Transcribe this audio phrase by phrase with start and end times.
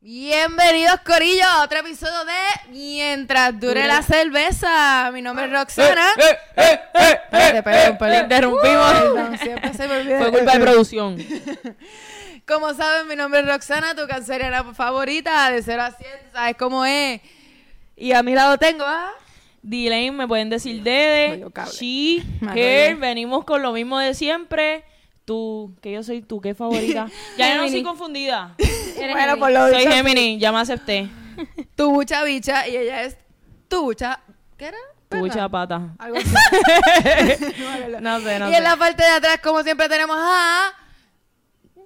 [0.00, 5.10] Bienvenidos, Corillo, a otro episodio de Mientras dure la cerveza.
[5.12, 6.08] Mi nombre es Roxana.
[6.18, 8.22] Eh, eh, eh, Espérate, perdón, perdón.
[8.22, 8.92] Interrumpimos.
[8.92, 10.18] Perdón, siempre se me olvida.
[10.18, 11.16] Fue culpa de producción.
[12.46, 16.84] Como saben, mi nombre es Roxana, tu canceriana favorita, de 0 a 100, ¿sabes cómo
[16.84, 17.20] es?
[17.96, 19.10] Y a mi lado tengo a...
[19.68, 21.44] D-Lane, me pueden decir Dede.
[21.72, 22.22] She,
[22.54, 24.84] Her, venimos con lo mismo de siempre.
[25.24, 27.08] Tú, que yo soy tú, ¿qué favorita?
[27.38, 28.54] ya yo no soy confundida.
[29.12, 31.08] Bueno, por lo Soy Gemini, ya me acepté.
[31.74, 33.16] tu bucha bicha y ella es
[33.68, 34.20] tu bucha...
[34.56, 34.78] ¿Qué era?
[35.10, 35.34] Tu Perra.
[35.34, 35.94] chapata.
[35.98, 36.30] Algo así.
[38.00, 40.72] No sé, no y en la parte de atrás, como siempre, tenemos a...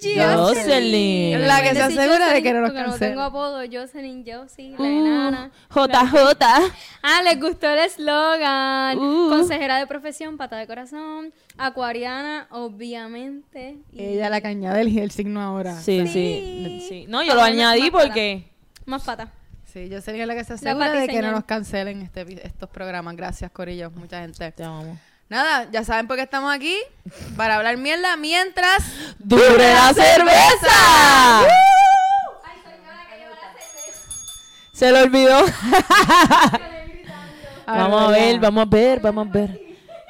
[0.02, 1.46] Jocelyn.
[1.46, 3.12] La que se asegura de que no nos porque no cancelen.
[3.12, 5.50] tengo apodo, Jocelyn, Josie, la Uh, enana.
[5.74, 6.72] JJ.
[7.02, 8.98] Ah, les gustó el eslogan.
[8.98, 9.28] Uh.
[9.30, 11.32] Consejera de profesión, pata de corazón.
[11.56, 13.78] Acuariana, obviamente.
[13.92, 15.74] Y Ella la que añade el, el signo ahora.
[15.80, 16.86] Sí, sí, Sí.
[16.88, 17.04] sí.
[17.08, 18.50] No, yo lo Más- añadí más porque...
[18.84, 19.28] Más pata.
[19.72, 23.16] Sí, yo sería la que se asegura de que no nos cancelen este, estos programas.
[23.16, 23.90] Gracias, Corillo.
[23.92, 24.50] Mucha gente.
[24.52, 24.98] Te amo.
[25.28, 26.76] Nada, ya saben por qué estamos aquí.
[27.36, 28.82] Para hablar mierda mientras...
[29.20, 31.46] ¡Dure la cerveza!
[34.72, 35.44] Se lo olvidó.
[37.76, 39.60] Vamos a ver, vamos a ver, vamos a ver.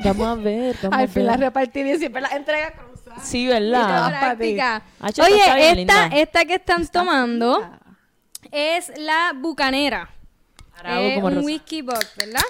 [0.03, 1.71] Vamos a ver, vamos Al a fin la ver.
[1.75, 3.21] y siempre la entrega cruzada.
[3.21, 4.35] Sí, ¿verdad?
[5.19, 6.07] Oye, esta, linda.
[6.13, 7.71] esta que están tomando
[8.51, 10.09] es la Bucanera.
[10.85, 11.47] Es como un Rosa.
[11.47, 12.41] whisky box, ¿verdad?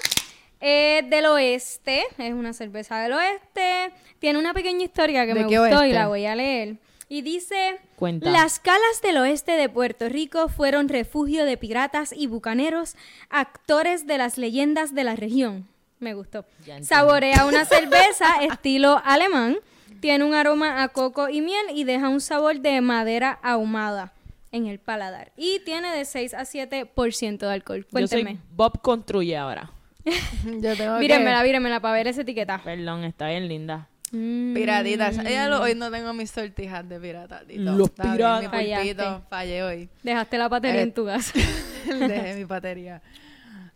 [0.61, 3.91] Es del oeste, es una cerveza del oeste.
[4.19, 6.77] Tiene una pequeña historia que ¿De me gustó y la voy a leer.
[7.11, 8.31] Y dice, Cuenta.
[8.31, 12.95] las calas del oeste de Puerto Rico fueron refugio de piratas y bucaneros,
[13.29, 15.67] actores de las leyendas de la región.
[15.99, 16.45] Me gustó.
[16.83, 19.57] Saborea una cerveza estilo alemán,
[19.99, 24.13] tiene un aroma a coco y miel y deja un sabor de madera ahumada
[24.53, 25.33] en el paladar.
[25.35, 27.81] Y tiene de 6 a 7% de alcohol.
[27.81, 28.35] Yo Cuénteme.
[28.35, 29.69] soy Bob Construye ahora.
[30.45, 32.61] Yo tengo Mírenmela, mírenmela para ver esa etiqueta.
[32.63, 33.89] Perdón, está bien linda.
[34.11, 34.53] Mm.
[34.53, 35.17] Piratitas.
[35.19, 37.41] Ella hoy no tengo mis sortijas de pirata.
[37.47, 37.61] Tito.
[37.71, 38.41] Los Está bien, piratas.
[38.41, 39.03] Mi pulpito.
[39.03, 39.27] Fallaste.
[39.29, 39.89] Fallé hoy.
[40.03, 41.33] Dejaste la batería Eh, en tu casa.
[41.85, 43.01] Dejé mi batería.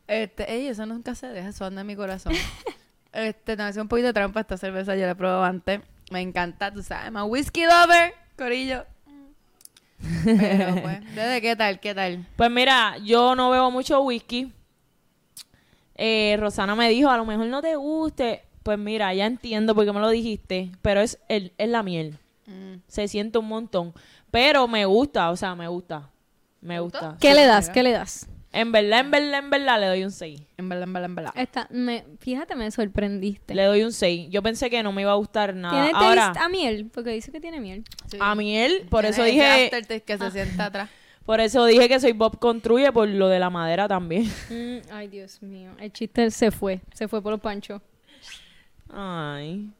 [0.07, 2.34] Este, ey, eso nunca se deja, eso anda en mi corazón.
[3.13, 5.79] Este, hacer un poquito de trampa esta cerveza, yo la he probado antes.
[6.12, 8.84] Me encanta, tú sabes, más whisky lover, corillo.
[10.25, 11.79] Pero pues, ¿desde qué tal?
[11.79, 12.25] ¿Qué tal?
[12.35, 14.52] Pues mira, yo no bebo mucho whisky.
[15.96, 18.44] Eh, Rosana me dijo, a lo mejor no te guste.
[18.66, 22.18] Pues mira, ya entiendo por qué me lo dijiste, pero es, el, es la miel.
[22.48, 22.78] Mm.
[22.88, 23.94] Se siente un montón.
[24.31, 26.09] Pero me gusta, o sea, me gusta.
[26.62, 27.16] Me gusta.
[27.22, 27.70] ¿Qué le das?
[27.70, 28.28] ¿Qué le das?
[28.52, 30.42] En verdad, en verdad, en verdad le doy un 6.
[30.58, 31.34] En verdad, en verdad, en verdad.
[31.36, 33.53] Esta, me, fíjate, me sorprendiste.
[33.53, 34.31] Le doy un 6.
[34.31, 35.72] Yo pensé que no me iba a gustar nada.
[35.72, 36.90] ¿Tiene Ahora, taste a miel?
[36.92, 37.84] Porque dice que tiene miel.
[38.08, 38.18] Sí.
[38.20, 40.00] a miel, por Tiene eso ese dije, Ah.
[40.03, 40.90] que se sienta atrás.
[41.24, 44.24] por eso dije que soy Bob Construye por lo de la madera también.
[44.50, 45.70] Mm, ay, Dios mío.
[45.80, 46.82] El chiste se fue.
[46.96, 47.80] Se fue por los panchos.
[48.94, 49.72] Ay.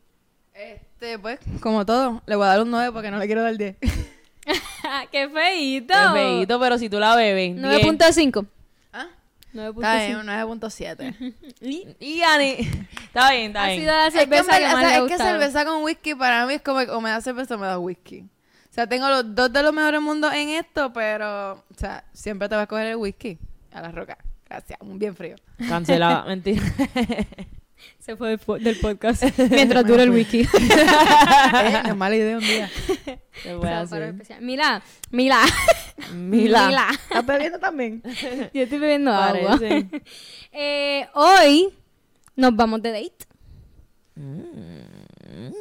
[0.54, 3.58] Este, pues, como todo, le voy a dar un 9 porque no le quiero dar
[3.58, 3.76] 10.
[5.12, 5.94] ¡Qué feíto!
[5.94, 7.56] Es feíto, pero si tú la bebes.
[7.58, 8.46] 9.5.
[8.94, 9.08] ¿Ah?
[9.54, 9.74] 9.5.
[9.76, 11.34] Está bien, un 9.7.
[11.62, 12.52] Y, y Ani.
[13.16, 13.80] Está bien, está Ha bien.
[13.80, 16.16] sido la Es que, cerveza que, más o sea, le es que cerveza con whisky
[16.16, 18.20] para mí es como o me da cerveza o me da whisky.
[18.22, 22.50] O sea, tengo los dos de los mejores mundos en esto, pero, o sea, siempre
[22.50, 23.38] te vas a coger el whisky
[23.72, 24.18] a la roca.
[24.50, 25.38] Gracias, un bien frío.
[25.70, 26.62] Cancelada, mentira.
[28.00, 29.24] Se fue del, po- del podcast.
[29.50, 30.48] Mientras dura el whisky.
[31.56, 32.70] Eh, no mala idea un día.
[33.44, 34.02] Te voy a hacer.
[34.04, 34.42] especial.
[34.42, 34.82] Mila,
[35.12, 35.46] Mila.
[37.10, 38.02] ¿Estás bebiendo también?
[38.54, 39.58] Yo estoy bebiendo agua.
[39.58, 39.88] Parece.
[40.52, 41.70] Eh, hoy
[42.36, 43.26] nos vamos de date.
[44.16, 44.95] Mm,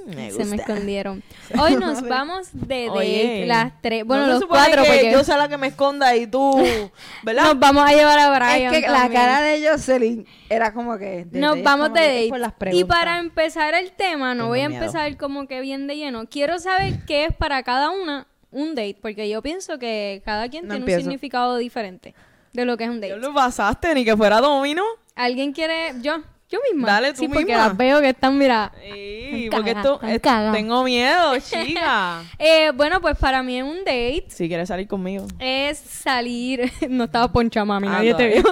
[0.07, 1.23] me Se me escondieron.
[1.61, 4.05] Hoy nos vamos de date las tres.
[4.05, 6.57] Bueno, ¿no los cuatro, que porque yo sea la que me esconda y tú,
[7.23, 7.45] ¿verdad?
[7.45, 8.73] nos vamos a llevar a Brian.
[8.75, 11.25] Es que la cara de Jocelyn era como que...
[11.25, 12.77] de- Nos de- vamos de por las date.
[12.77, 14.83] Y para empezar el tema, no Tengo voy a miedo.
[14.83, 16.27] empezar como que bien de lleno.
[16.29, 20.65] Quiero saber qué es para cada una un date, porque yo pienso que cada quien
[20.65, 20.99] No tiene empiezo.
[21.01, 22.15] un significado diferente
[22.53, 23.17] de lo que es un Yo date.
[23.21, 24.85] lo pasaste, ni que fuera domino.
[25.17, 25.93] ¿Alguien quiere?
[26.03, 26.19] Yo,
[26.55, 26.87] yo misma.
[26.89, 28.73] Dale, tú Sí, porque las veo que están, mira.
[28.83, 30.53] Sí, porque caga, esto, es- caga.
[30.53, 32.23] tengo miedo, chica.
[32.39, 35.27] Eh, bueno, pues para mí un date si quieres salir conmigo.
[35.39, 38.45] es salir, no estaba poncha mami, Ah, nadie te vio.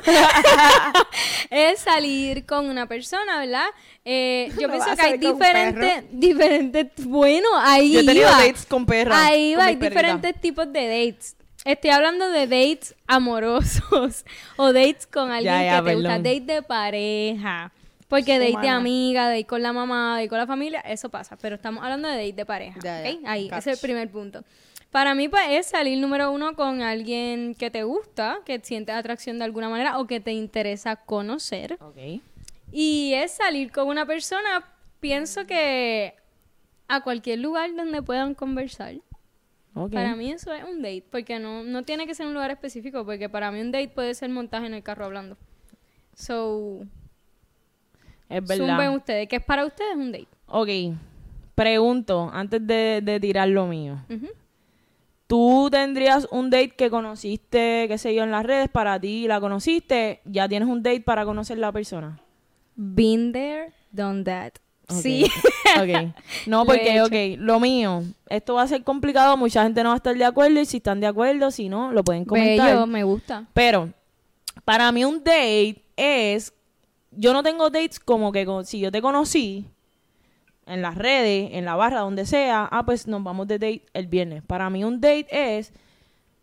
[1.51, 3.67] es salir con una persona, ¿verdad?
[4.05, 8.39] Eh, yo No pienso que hay diferentes, diferentes, bueno, ahí Yo he tenido iba.
[8.39, 9.19] dates con perras.
[9.21, 11.37] Ahí va, hay diferentes tipos de dates.
[11.65, 14.25] Estoy hablando de dates amorosos
[14.57, 17.71] o dates con alguien Ya, ya, que te gusta, date de pareja.
[18.13, 21.39] Porque date de amiga, date con la mamá, date con la familia, eso pasa.
[21.39, 22.79] Pero estamos hablando de date de pareja.
[22.83, 23.11] Ya, ya.
[23.11, 23.21] ¿ok?
[23.25, 24.45] Ahí, ese es el primer punto.
[24.91, 29.39] Para mí, pues, es salir número uno con alguien que te gusta, que sientes atracción
[29.39, 31.79] de alguna manera o que te interesa conocer.
[31.81, 32.21] Ok.
[32.71, 34.63] Y es salir con una persona,
[35.01, 36.15] pienso que
[36.89, 38.97] a cualquier lugar donde puedan conversar.
[39.75, 39.91] Ok.
[39.91, 43.07] Para mí eso es un date, porque no, no tiene que ser un lugar específico,
[43.07, 45.39] porque para mí un date puede ser montaje en el carro hablando.
[46.15, 46.85] So,
[48.33, 48.97] Es zumben verdad.
[48.97, 50.29] ustedes, que es para ustedes un date.
[50.47, 50.69] Ok.
[51.55, 53.99] Pregunto, antes de, de tirar lo mío.
[55.27, 59.41] ¿Tú tendrías un date que conociste, qué sé yo, en las redes para ti, la
[59.41, 62.21] conociste, ya tienes un date para conocer la persona?
[62.75, 64.53] Been there, done that.
[64.89, 65.27] Sí.
[65.81, 65.89] Ok.
[66.47, 67.07] No, Lo porque, hecho.
[67.07, 70.25] ok, lo mío, esto va a ser complicado, mucha gente no va a estar de
[70.25, 72.75] acuerdo y si están de acuerdo, si no, lo pueden comentar.
[72.75, 73.47] Bello, me gusta.
[73.55, 73.89] Pero,
[74.67, 76.53] para mí un date es,
[77.17, 79.67] yo no tengo dates como que con- si yo te conocí
[80.67, 84.07] en las redes, en la barra, donde sea, ah, pues nos vamos de date el
[84.07, 84.43] viernes.
[84.45, 85.27] Para mí un date
[85.59, 85.73] es,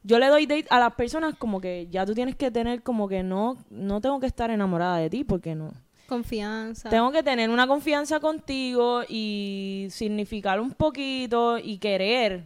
[0.04, 3.07] yo le doy date a las personas como que ya tú tienes que tener como
[3.07, 5.71] que no, no tengo que estar enamorada de ti porque no.
[6.07, 6.89] Confianza.
[6.89, 12.45] Tengo que tener una confianza contigo y significar un poquito y querer,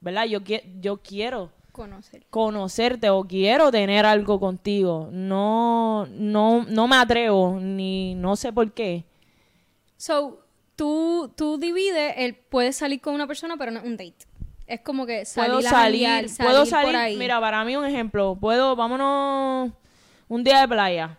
[0.00, 0.24] ¿verdad?
[0.24, 2.24] Yo, qui- yo quiero Conocer.
[2.30, 5.08] conocerte o quiero tener algo contigo.
[5.10, 9.04] No, no, no me atrevo, ni no sé por qué.
[9.96, 10.38] So,
[10.76, 14.14] tú, tú divides el puedes salir con una persona, pero no es un date.
[14.68, 17.16] Es como que salir Puedo a salir, janguear, puedo por salir, ahí.
[17.16, 19.72] mira, para mí un ejemplo, puedo, vámonos
[20.28, 21.18] un día de playa,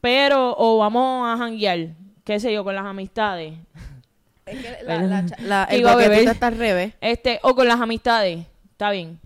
[0.00, 1.90] pero, o vamos a janguear,
[2.24, 3.54] qué sé yo, con las amistades,
[4.44, 5.86] Es que la, la, el
[6.28, 6.94] está al revés.
[7.00, 9.18] este, o con las amistades, está bien,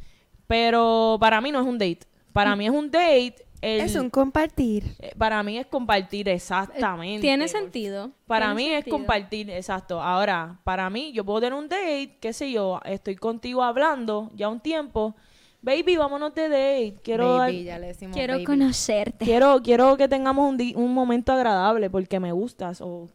[0.46, 2.00] pero para mí no es un date,
[2.32, 4.84] para mí es un date, el- Es un compartir.
[4.98, 7.20] eh, para mí es compartir exactamente.
[7.22, 8.10] Tiene sentido.
[8.26, 10.00] Para Tiene mí es compartir, exacto.
[10.00, 14.48] Ahora, para mí, yo puedo tener un date, qué sé yo, estoy contigo hablando ya
[14.48, 15.16] un tiempo.
[15.62, 16.96] Baby, vámonos de date.
[17.02, 18.44] Quiero, Baby, ya le decimos Quiero baby.
[18.44, 19.24] conocerte.
[19.24, 23.08] quiero, quiero que tengamos un, un momento agradable porque me gustas o,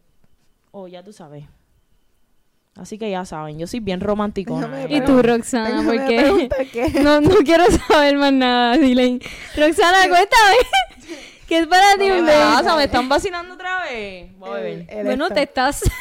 [0.71, 1.45] o ya tú sabes.
[2.75, 4.59] Así que ya saben, yo soy bien romántico.
[4.87, 6.89] Y tú, Roxana, porque qué.
[7.01, 9.19] no, no quiero saber más nada, Dylan.
[9.55, 10.55] Roxana, cuéntame.
[11.47, 12.77] ¿Qué es para ti ¿Qué un pasa?
[12.77, 14.31] ¿Me están vacilando otra vez?
[14.37, 14.85] Voy a beber.
[14.89, 15.81] El Bueno, te estás...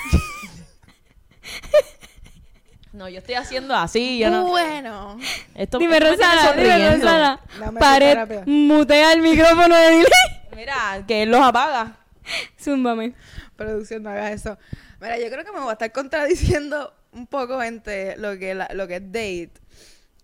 [2.92, 4.18] No, yo estoy haciendo así.
[4.18, 5.16] Yo no, Bueno.
[5.54, 6.96] esto, dime, esto Rosana, dime.
[6.96, 7.40] Rosana.
[7.58, 10.10] Dame Pared, mutea el micrófono de Dylan.
[10.56, 11.99] Mira, que él los apaga.
[12.58, 13.14] Zúmbame.
[13.56, 14.58] Producción, no hagas eso.
[15.00, 18.86] Mira, yo creo que me voy a estar contradiciendo un poco entre lo que, lo
[18.88, 19.52] que es date.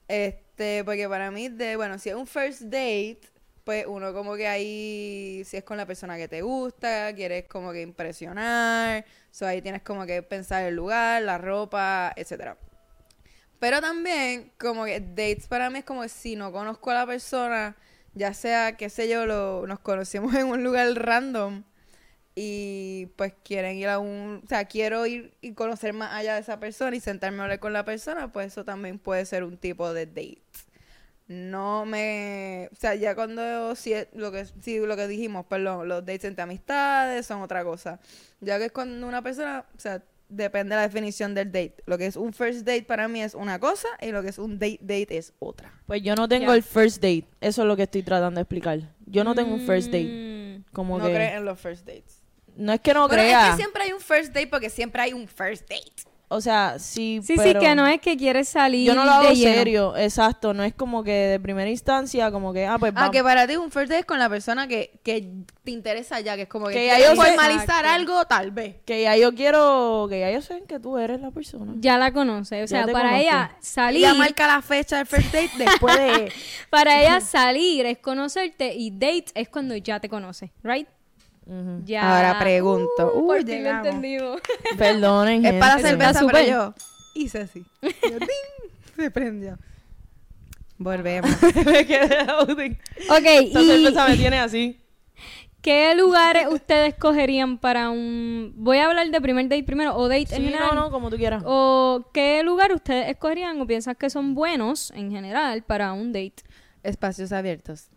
[0.08, 3.20] Este, porque para mí, de, bueno, si es un first date,
[3.64, 7.72] pues uno como que ahí, si es con la persona que te gusta, quieres como
[7.72, 12.56] que impresionar, so ahí tienes como que pensar el lugar, la ropa, etcétera.
[13.58, 17.06] Pero también, como que dates para mí es como que si no conozco a la
[17.06, 17.76] persona,
[18.14, 21.64] ya sea, qué sé yo, lo, nos conocemos en un lugar random
[22.38, 26.40] y pues quieren ir a un, o sea, quiero ir y conocer más allá de
[26.40, 29.56] esa persona y sentarme a hablar con la persona, pues eso también puede ser un
[29.56, 30.42] tipo de date.
[31.28, 35.88] No me, o sea, ya cuando si es lo que sí, lo que dijimos, perdón,
[35.88, 37.98] los dates entre amistades son otra cosa.
[38.40, 41.76] Ya que es cuando una persona, o sea, depende de la definición del date.
[41.86, 44.38] Lo que es un first date para mí es una cosa y lo que es
[44.38, 45.72] un date date es otra.
[45.86, 47.24] Pues yo no tengo el first date.
[47.40, 48.80] Eso es lo que estoy tratando de explicar.
[49.06, 50.58] Yo no tengo un first date.
[50.58, 50.72] Mm.
[50.72, 52.25] Como no que crees en los first dates.
[52.56, 53.44] No es que no Bueno, crea.
[53.46, 55.92] es que siempre hay un first date porque siempre hay un first date.
[56.28, 59.12] O sea, sí, Sí, pero sí, que no es que quieres salir Yo no lo
[59.12, 59.54] hago de lleno.
[59.54, 60.52] serio, exacto.
[60.54, 63.10] No es como que de primera instancia, como que, ah, pues Ah, vamos.
[63.12, 65.30] que para ti un first date es con la persona que, que
[65.62, 67.88] te interesa ya, que es como que, Que ya quieres yo sé- formalizar Exacto.
[67.90, 68.74] algo, tal vez.
[68.84, 71.74] Que ya yo quiero, que ya yo sé que tú eres la persona.
[71.76, 72.56] Ya la conoce.
[72.56, 73.22] O Ya sea, te para conozco.
[73.28, 76.32] ella salir, Ella marca la fecha del first date después de...
[76.70, 80.88] para ella salir es conocerte y date es cuando ya te conoce, right?
[81.84, 82.16] Ya.
[82.16, 83.12] Ahora pregunto.
[83.14, 84.40] Uh, Uy, por fin lo entendimos.
[84.78, 86.74] Perdonen, Es para cerveza, pero yo
[87.14, 87.64] hice así.
[87.82, 87.90] Yo.
[88.96, 89.56] Se prendió.
[90.78, 91.30] Volvemos.
[91.66, 92.22] Me quedé.
[92.32, 92.58] Ok,
[93.08, 94.80] Esta y cerveza me tiene así.
[95.62, 98.52] ¿qué lugares ustedes cogerían para un...
[98.56, 100.68] Voy a hablar de primer date primero, o date en Sí, general.
[100.74, 101.42] no, no, como tú quieras.
[101.44, 106.36] ¿O qué lugar ustedes escogerían o piensas que son buenos en general para un date?
[106.84, 107.88] Espacios abiertos.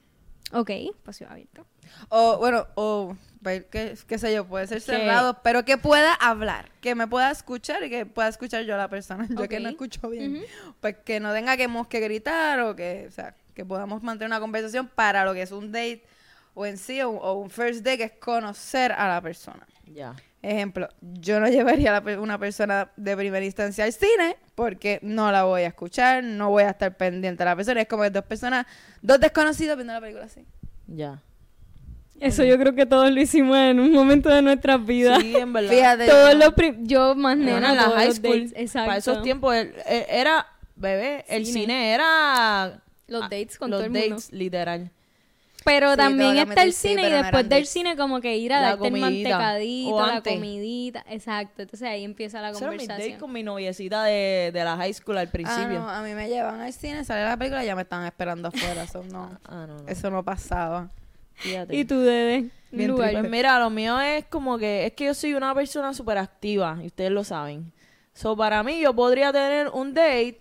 [0.51, 1.65] Ok, espacio abierto.
[2.09, 6.95] O, bueno, o, qué, qué sé yo, puede ser cerrado, pero que pueda hablar, que
[6.95, 10.09] me pueda escuchar y que pueda escuchar yo a la persona, yo que no escucho
[10.09, 10.43] bien.
[10.79, 11.67] Pues que no tenga que,
[11.99, 15.71] gritar o que, o sea, que podamos mantener una conversación para lo que es un
[15.71, 16.03] date
[16.53, 19.67] o en sí, o, o un first date, que es conocer a la persona.
[19.85, 20.15] Ya.
[20.41, 25.43] Ejemplo, yo no llevaría a una persona de primera instancia al cine porque no la
[25.43, 27.81] voy a escuchar, no voy a estar pendiente de la persona.
[27.81, 28.65] Es como que dos personas,
[29.01, 30.45] dos desconocidos viendo la película así.
[30.87, 31.21] Ya.
[32.19, 35.21] Eso yo creo que todos lo hicimos en un momento de nuestras vidas.
[35.21, 35.69] Sí, en verdad.
[35.69, 36.07] Fíjate.
[36.07, 38.87] Todos los yo más nena en la high school, dates, exacto.
[38.87, 41.59] para esos tiempos, el- el- era, bebé, el Cine.
[41.61, 42.81] cine era...
[43.07, 44.15] Los dates con los todo el mundo.
[44.15, 44.91] dates, literal.
[45.65, 48.53] Pero Sí, también está el sí, cine y pero después del cine como que ir
[48.53, 51.05] a La darte el mantecadito, la comidita.
[51.09, 51.61] Exacto.
[51.63, 53.19] Entonces ahí empieza la Ese era mi date conversación.
[53.19, 55.79] con mi noviecita de, de la high school al Ah, principio.
[55.79, 58.47] no, a mí me llevan al cine, sale la película y ya me estaban esperando
[58.47, 58.83] afuera.
[58.83, 59.87] Eso no, Ah, no, no.
[59.87, 60.89] eso no pasaba.
[61.35, 61.75] Fíjate.
[61.75, 62.49] Y tú, Dede.
[62.71, 66.77] Pues mira, lo mío es como que es que yo soy una persona súper activa
[66.81, 67.73] y ustedes lo saben.
[68.13, 70.39] So, para mí, yo podría tener un date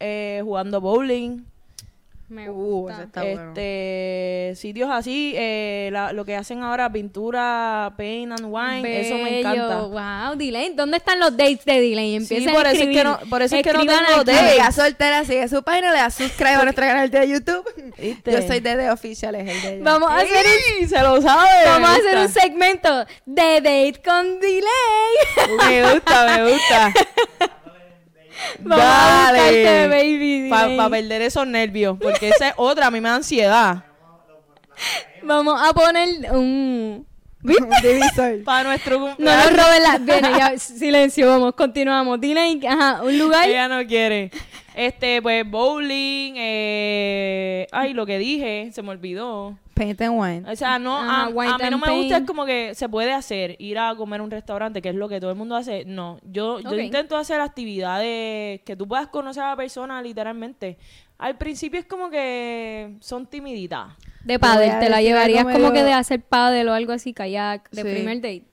[0.00, 1.44] eh, jugando bowling,
[2.26, 2.94] Me Uh, gusta.
[2.94, 3.48] ese está bueno.
[3.48, 9.24] este, sitios así, eh, la- lo que hacen ahora, pintura, paint and wine, eso me
[9.42, 9.50] Bello.
[9.50, 9.80] encanta.
[9.82, 10.72] Wow, Delane.
[10.74, 12.20] ¿Dónde están los dates de Delane?
[12.24, 14.38] Sí, Empieza por a eso es que no- por eso es que no tengo dates.
[14.38, 17.92] Amiga soltera, sigue su página, le da subscribe a nuestro canal de YouTube.
[17.98, 18.32] ¿Viste?
[18.32, 19.84] Yo soy Dede Oficial, es el de ella.
[19.84, 20.46] Vamos a hacer
[20.80, 21.48] un, se lo sabe.
[21.66, 25.68] vamos me a hacer un segmento de date con Delane.
[25.68, 26.92] Me gusta, me gusta.
[28.60, 29.88] Vamos a buscarte, Dale.
[29.88, 30.50] baby.
[30.50, 30.90] Para Delane.
[30.90, 31.96] perder esos nervios.
[32.00, 33.84] Porque esa es otra, a mí me da ansiedad.
[35.22, 37.06] Vamos a poner un...
[38.44, 39.50] Para nuestro No cumpleaños.
[39.50, 39.98] nos roben la...
[39.98, 42.20] Viene, ya, silencio, vamos, continuamos.
[42.20, 43.48] Delane, ajá, un lugar...
[43.48, 44.30] Ella no quiere.
[44.74, 47.66] Este, pues, bowling, eh...
[47.70, 49.56] Ay, lo que dije, se me olvidó.
[49.74, 50.50] Paint and wine.
[50.50, 53.12] O sea, no, Ajá, a, a mí no me gusta, es como que se puede
[53.12, 55.84] hacer, ir a comer a un restaurante, que es lo que todo el mundo hace.
[55.84, 60.78] No, yo, yo intento hacer actividades que tú puedas conocer a la persona literalmente.
[61.18, 63.88] Al principio es como que son timiditas.
[64.24, 67.70] De pádel, te la llevarías como medio- que de hacer pádel o algo así, kayak,
[67.70, 67.88] de Sí.
[67.88, 68.44] primer date.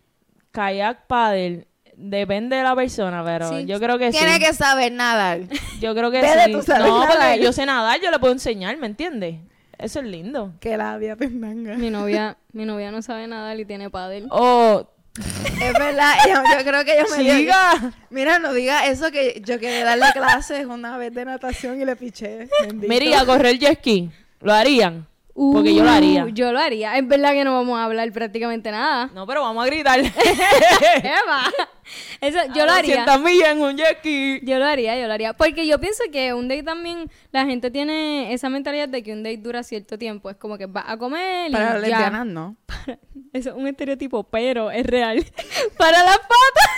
[0.52, 3.66] Kayak, paddle, depende de la persona, pero Sí.
[3.66, 4.40] yo creo que Tiene sí.
[4.42, 5.42] que saber nadar.
[5.80, 6.52] Yo creo que sí.
[6.52, 7.18] tú sabes no, nadar.
[7.18, 9.38] porque yo sé nadar, yo le puedo enseñar, ¿me entiendes?
[9.78, 10.54] Eso es lindo.
[10.60, 11.76] que la había pendanga.
[11.78, 14.28] Mi novia, mi novia no sabe nadar y tiene pádel.
[14.30, 14.88] Oh,
[15.62, 17.94] Es verdad, yo, yo creo que yo me siga.
[18.10, 21.96] Mira, no diga eso que yo quería darle clases una vez de natación y le
[21.96, 22.48] piché.
[22.62, 22.88] Bendito.
[22.88, 25.08] Mira, a correr jet ski, ¿lo harían?
[25.34, 26.26] Porque yo lo haría.
[26.26, 26.98] Uh, Yo lo haría.
[26.98, 29.10] Es verdad que no vamos a hablar prácticamente nada.
[29.22, 30.00] No, pero vamos a gritar.
[31.04, 31.52] Eva.
[32.20, 33.06] Eso, yo lo haría.
[33.06, 34.40] 200 millas en un jet ski.
[34.44, 35.34] Yo lo haría, yo lo haría.
[35.34, 39.24] Porque yo pienso que un date también, la gente tiene esa mentalidad de que un
[39.24, 40.30] date dura cierto tiempo.
[40.30, 42.56] Es como que vas a comer y Para las lesbianas, no.
[43.34, 45.26] Eso es un estereotipo, pero es real.
[45.78, 46.72] Para las patas.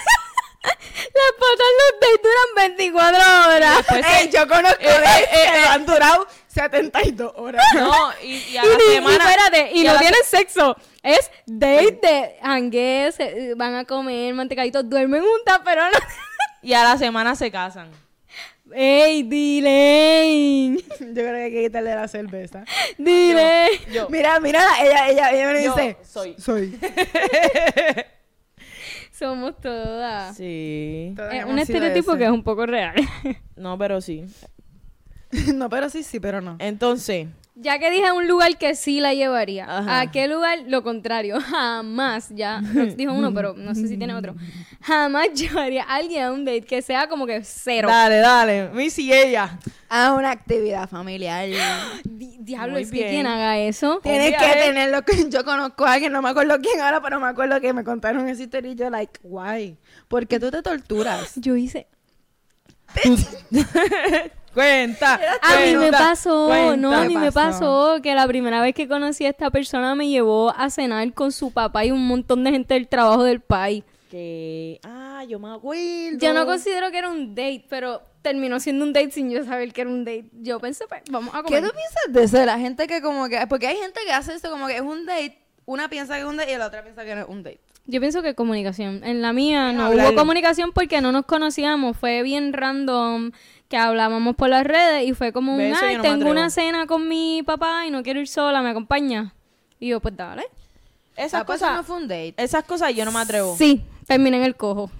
[0.63, 3.85] las patas los dates duran 24 horas.
[3.87, 5.67] Pues, Ey, yo conozco eh, dates eh, que eh.
[5.69, 7.63] han durado 72 horas.
[7.75, 7.91] No,
[8.23, 9.23] y, y a Y, la y semana...
[9.29, 10.75] espérate, y, no tienen sexo.
[11.01, 15.97] Es date de hangue, se- van a comer mantecaditos, duermen juntas, pero no.
[16.61, 17.89] Y a la semana se casan.
[18.75, 20.77] ¡Ey, Dylan!
[20.77, 22.63] Yo creo que hay que quitarle la cerveza.
[22.97, 23.67] Dile.
[23.91, 24.07] Yo.
[24.09, 25.97] Mira, mira, ella, ella, ella me Yo dice.
[26.03, 26.35] soy.
[26.39, 26.79] Soy.
[29.11, 30.35] Somos todas.
[30.35, 31.13] Sí.
[31.15, 32.17] Todas Es un estereotipo ese.
[32.19, 32.95] que es un poco real.
[33.55, 34.25] No, pero sí.
[35.55, 36.55] No, pero sí, sí, pero no.
[36.59, 40.01] Entonces, ya que dije un lugar que sí la llevaría, Ajá.
[40.01, 40.59] ¿a qué lugar?
[40.67, 44.35] Lo contrario, jamás, ya Rox dijo uno, pero no sé si tiene otro.
[44.81, 47.87] Jamás llevaría a alguien a un date que sea como que cero.
[47.89, 48.69] dale, dale.
[48.69, 49.59] Missy y ella.
[49.89, 51.47] A una actividad familiar.
[52.03, 53.09] Di- Diablo, Muy es que bien.
[53.09, 53.99] quien haga eso.
[54.03, 54.99] Tienes que tenerlo.
[55.29, 58.27] Yo conozco a alguien, no me acuerdo quién ahora, pero me acuerdo que me contaron
[58.27, 59.77] esa historia y yo, like, why?
[60.07, 61.33] ¿Por qué tú te torturas?
[61.35, 61.87] Yo hice.
[64.53, 65.19] Cuenta.
[65.41, 66.77] A mí me pasó, cuenta.
[66.77, 67.97] no, a ¿Qué mí me pasó?
[68.03, 71.51] que la primera vez que conocí a esta persona me llevó a cenar con su
[71.51, 73.83] papá y un montón de gente del trabajo del país.
[74.11, 74.79] Que...
[74.83, 76.17] Ah, yo me acuerdo.
[76.19, 79.73] Yo no considero que era un date, pero terminó siendo un date sin yo saber
[79.73, 80.25] que era un date.
[80.33, 81.63] Yo pensé, pues, vamos a ¿Qué comer.
[81.63, 82.37] tú piensas de eso?
[82.37, 83.45] De la gente que como que...
[83.47, 86.27] Porque hay gente que hace esto como que es un date, una piensa que es
[86.27, 87.59] un date y la otra piensa que no es un date.
[87.85, 89.03] Yo pienso que comunicación.
[89.03, 90.11] En la mía no hablarlo.
[90.13, 91.97] hubo comunicación porque no nos conocíamos.
[91.97, 93.31] Fue bien random
[93.73, 96.49] que hablábamos por las redes y fue como un, ay, no tengo una atrevo".
[96.51, 99.33] cena con mi papá y no quiero ir sola, ¿me acompaña?
[99.79, 100.43] Y yo, pues dale.
[101.17, 101.77] Esas Ah, pues cosas...
[101.77, 102.35] no fue un date.
[102.37, 103.55] Esas cosas yo no me atrevo.
[103.57, 104.91] Sí, terminé en el cojo.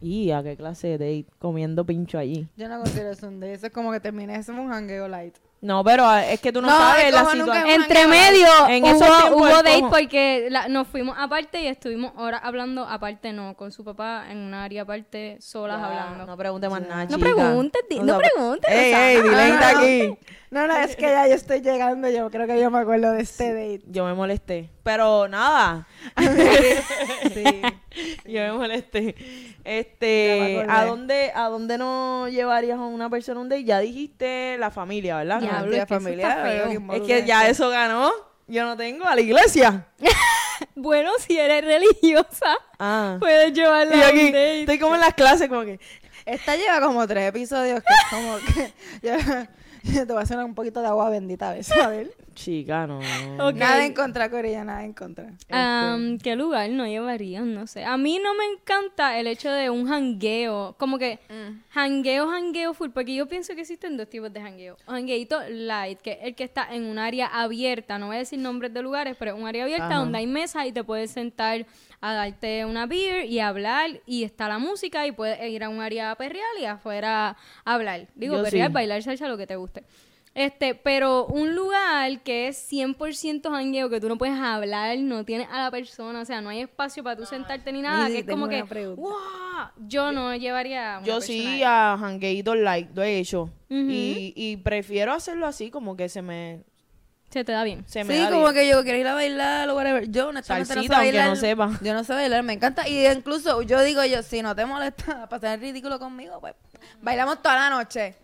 [0.00, 1.26] ¿Y a qué clase de date?
[1.40, 2.46] Comiendo pincho allí.
[2.56, 3.54] Yo no considero eso un date.
[3.54, 5.34] Eso es como que terminé, eso es un hangueo light.
[5.62, 7.66] No, pero ah, es que tú no, No, sabes la situación.
[7.68, 11.66] Entre medio En hubo, esos tiempos hubo date cojo- porque la- nos fuimos aparte y
[11.66, 16.24] estuvimos horas hablando aparte, no, con su papá en un área aparte, solas Ya, hablando.
[16.26, 20.18] No pregunte más nada, No preguntes, no sea, preguntes, Ey, ey, No, no, aquí.
[20.50, 23.20] No, no, es que ya yo estoy llegando, yo creo que yo me acuerdo de
[23.22, 23.82] este date.
[23.86, 24.70] Yo me molesté.
[24.82, 25.86] Pero nada.
[27.34, 27.44] Sí.
[28.24, 29.14] Yo me molesté.
[29.64, 30.64] Este.
[30.68, 33.64] ¿a dónde, ¿a dónde no llevarías a una persona un date?
[33.64, 35.40] Ya dijiste la familia, ¿verdad?
[35.40, 35.82] Ya, No, Diablo, tía
[36.96, 38.10] es que Es ya eso ganó.
[38.46, 39.86] Yo no tengo a la iglesia.
[40.74, 43.16] Bueno, si eres religiosa, Ah.
[43.18, 44.60] puedes llevarla Y a un date.
[44.60, 45.80] estoy como en las clases, como que.
[46.26, 48.72] Esta lleva como tres episodios que es como que...
[49.02, 49.48] ya-
[50.06, 52.10] te voy a hacer un poquito de agua bendita a veces, a ver.
[52.40, 53.00] Chica, no.
[53.48, 53.54] Ok.
[53.56, 55.30] Nada en contra, Corilla, nada en contra.
[55.50, 57.54] Am, ¿Qué lugar no llevarían?
[57.54, 57.84] No sé.
[57.84, 60.74] A mí no me encanta el hecho de un jangueo.
[60.78, 61.18] Como que
[61.70, 62.90] jangueo, jangueo full.
[62.90, 64.76] Porque yo pienso que existen dos tipos de jangueo.
[64.86, 67.98] Jangueito light, que es el que está en un área abierta.
[67.98, 69.96] No voy a decir nombres de lugares, pero un área abierta Ajá.
[69.96, 71.66] donde hay mesas y te puedes sentar
[72.00, 74.00] a darte una beer y hablar.
[74.06, 78.06] Y está la música y puedes ir a un área perreal y afuera hablar.
[78.14, 78.72] Digo, Yo perreal, sí.
[78.74, 79.84] bailar salsa, lo que te guste.
[80.32, 85.48] Este, pero un lugar que es 100% jangueo, que tú no puedes hablar, no tienes
[85.50, 88.26] a la persona, o sea, no hay espacio para tú sentarte ni nada, que es
[88.26, 88.62] como que.
[88.62, 89.10] ¡wow!
[89.78, 91.62] Yo no llevaría a una Yo sí ahí.
[91.64, 93.50] a jangueitos light, lo he hecho.
[93.68, 96.62] Y, y prefiero hacerlo así, como que se me,
[97.28, 97.84] Se te da bien.
[97.88, 98.54] se me Sí, da como bien.
[98.54, 100.08] que yo quiero ir a bailar o whatever.
[100.10, 101.28] Yo honestamente Salsita, no sé aunque bailar.
[101.28, 101.70] no sepa.
[101.84, 102.88] Yo no sé bailar, me encanta.
[102.88, 106.54] Y incluso yo digo yo, si no te molesta pasar el ridículo conmigo, pues
[107.02, 108.14] bailamos toda la noche.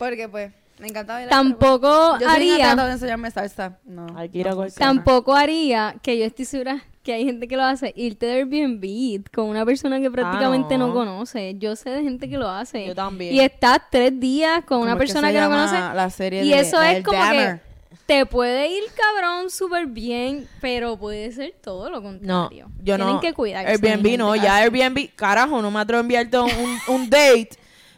[0.00, 1.28] Porque pues me encanta bailar.
[1.30, 3.78] pero, Tampoco yo soy haría, tratado de enseñarme salsa.
[3.84, 4.06] No.
[4.16, 7.56] Hay que ir a no tampoco haría, que yo estoy segura que hay gente que
[7.56, 10.88] lo hace, irte de Airbnb con una persona que prácticamente no.
[10.88, 10.92] no.
[10.92, 11.54] conoce.
[11.58, 12.86] Yo sé de gente que lo hace.
[12.86, 13.34] Yo también.
[13.34, 15.78] Y estás tres días con una ¿Cómo es persona se que, no conoce.
[15.94, 17.60] La serie Y de- eso es como que
[18.04, 22.66] te puede ir cabrón súper bien, pero puede ser todo lo No, contrario.
[22.78, 23.20] yo Tienen no.
[23.20, 23.70] que cuidarse.
[23.70, 26.50] Airbnb no, ya Airbnb, carajo, no me atrevo a enviarte un,
[26.88, 27.50] un date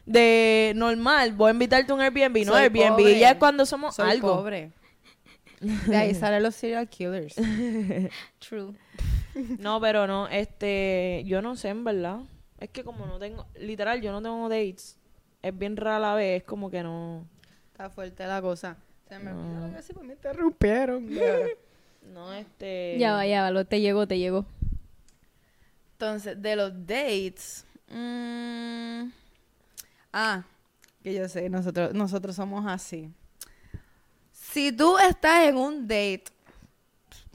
[0.07, 1.33] de normal.
[1.33, 2.97] Voy a invitarte a un Airbnb, no Soy Airbnb.
[2.97, 3.19] pobre.
[3.19, 4.37] Ya es cuando somos Soy algo.
[4.37, 4.73] pobre.
[5.61, 7.35] De ahí salen los serial killers.
[8.39, 8.75] True.
[9.59, 12.21] No, pero no, este, yo no sé en verdad.
[12.59, 14.99] Es que como no tengo, literal, yo no tengo dates.
[15.43, 17.27] Es bien rara la vez, es como que no.
[17.73, 18.77] Está fuerte la cosa.
[19.09, 19.41] Se me No.
[19.65, 21.09] olvidó que pues me interrumpieron.
[22.15, 22.97] No, este.
[22.99, 24.47] Ya va, ya va, lo, te llegó, te llegó.
[25.93, 27.67] Entonces, de los dates.
[27.89, 29.05] mm,
[30.13, 30.45] ah,
[31.03, 33.11] que yo sé, nosotros, nosotros somos así.
[34.33, 36.25] Si tú estás en un date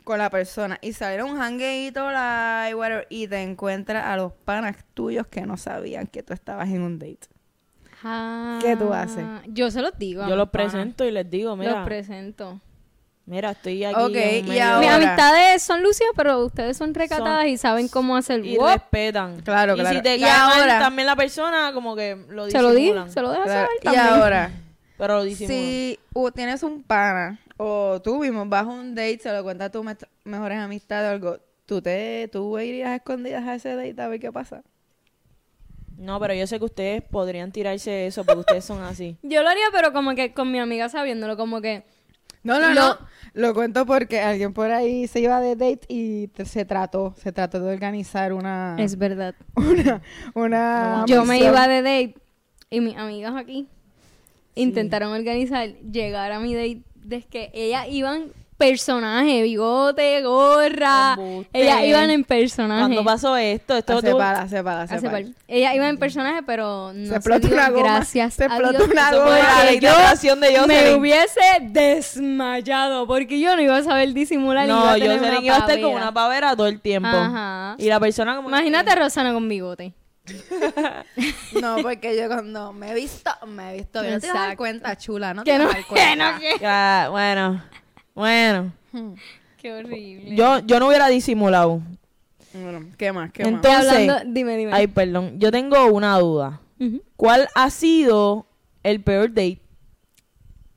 [0.04, 4.78] con la persona y sale un hangueito like, whatever, y te encuentras a los panas
[4.94, 7.28] tuyos que no sabían que tú estabas en un date.
[8.62, 9.24] ¿Qué tú haces?
[9.24, 10.28] Ah, Yo se los digo.
[10.28, 12.62] Yo los presento y les digo, mira, Los presento.
[13.26, 13.96] Mira, estoy aquí.
[14.02, 18.16] Ok, en y ahora- Mis amistades son lucidas, pero ustedes son recatadas y saben cómo
[18.16, 18.68] hacer Y wop.
[18.70, 19.42] respetan.
[19.42, 19.96] Claro, y claro.
[19.98, 23.30] si te Y ahora- también la persona como que lo Se lo di, se lo
[23.32, 24.06] dejas Claro, saber Y también.
[24.08, 24.52] ahora,
[24.98, 25.58] Pero lo disimulan.
[25.60, 29.68] si uh, tienes un pana o tú mismo vas a un date, se lo cuentas
[29.68, 33.76] a tus me- mejores amistades o algo, ¿tú, te, ¿tú irías a escondidas a ese
[33.76, 34.64] date a ver qué pasa?
[35.98, 39.18] No, pero yo sé que ustedes podrían tirarse eso porque ustedes son así.
[39.24, 41.84] Yo lo haría, pero como que con mi amiga sabiéndolo, como que...
[42.46, 42.98] No, no, Lo- no.
[43.34, 47.34] Lo cuento porque alguien por ahí se iba de date y te- se trató, se
[47.34, 49.36] trató de organizar una, Es verdad.
[49.56, 50.02] una,
[50.34, 52.16] una Yo me iba de date
[52.70, 53.68] y mis amigas aquí
[54.56, 61.18] intentaron organizar llegar a mi date desde que ellas iban personaje, bigote, gorra.
[61.54, 62.82] Ellas iban en personaje.
[62.82, 63.76] ¿Cuándo pasó esto?
[63.78, 65.12] Esto tuvo- para, hace para, Hace para.
[65.12, 65.24] par.
[65.48, 69.12] Ellas iban en personaje, pero no Se se, explotó una goma, gracias se explotó una
[69.12, 69.64] goma.
[69.66, 75.14] ley de me hubiese desmayado porque yo no iba a saber disimular No, una iba
[75.56, 77.10] a estar con una pavera todo el tiempo.
[77.10, 77.76] Ajá.
[77.78, 78.50] Y la persona como...
[78.50, 79.94] Imagínate a Rosana con bigote.
[81.62, 84.16] No, porque yo cuando me he visto, me he visto bien.
[84.16, 84.58] No te Exacto.
[84.58, 86.32] cuenta, chula, no Que te no, vas a dar que cuenta.
[86.32, 87.64] no, que- bueno,
[88.16, 88.72] bueno.
[89.62, 90.36] Qué horrible.
[90.36, 91.82] Yo, yo no hubiera disimulado.
[92.54, 93.32] Bueno, ¿qué más?
[93.32, 94.72] ¿Qué Entonces, hablando, dime, dime.
[94.74, 96.62] ay, perdón, yo tengo una duda.
[97.18, 98.46] ¿Cuál ha sido
[98.84, 99.60] el peor date?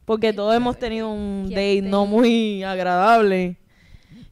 [0.05, 1.91] Porque todos hemos tenido un ¿Qué date date?
[1.91, 3.57] no muy agradable.